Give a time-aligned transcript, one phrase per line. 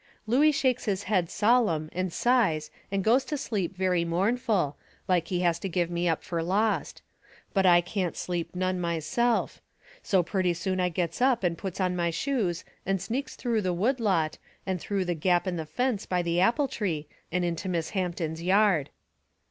[0.27, 4.75] Looey shakes his head solemn and sighs and goes to sleep very mournful,
[5.07, 7.03] like he has to give me up fur lost.
[7.53, 9.61] But I can't sleep none myself.
[10.01, 13.73] So purty soon I gets up and puts on my shoes and sneaks through the
[13.73, 17.69] wood lot and through the gap in the fence by the apple tree and into
[17.69, 18.89] Miss Hampton's yard.